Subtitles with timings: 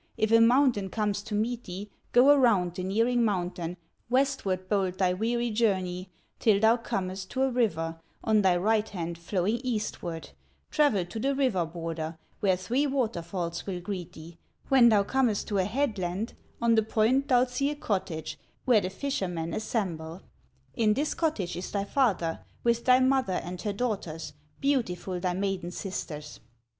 [0.17, 3.77] If a mountain comes to meet thee, Go around the nearing mountain,
[4.09, 9.19] Westward hold thy weary journey, Till thou comest to a river, On thy right hand
[9.19, 10.31] flowing eastward;
[10.71, 15.47] Travel to the river border, Where three water falls will greet thee; When thou comest
[15.49, 16.33] to a headland,
[16.63, 20.23] On the point thou'lt see a cottage Where the fishermen assemble;
[20.73, 25.69] In this cottage is thy father, With thy mother and her daughters, Beautiful thy maiden
[25.69, 26.39] sisters."